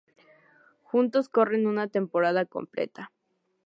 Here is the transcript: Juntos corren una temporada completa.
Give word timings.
Juntos 0.81 1.29
corren 1.29 1.67
una 1.67 1.87
temporada 1.87 2.45
completa. 2.47 3.11